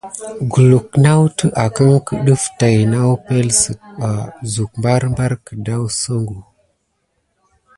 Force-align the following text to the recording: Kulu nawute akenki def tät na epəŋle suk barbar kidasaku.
Kulu 0.51 0.77
nawute 1.01 1.47
akenki 1.63 2.13
def 2.25 2.43
tät 2.59 2.77
na 2.91 2.99
epəŋle 3.13 3.53
suk 4.53 4.71
barbar 4.83 5.33
kidasaku. 5.45 6.37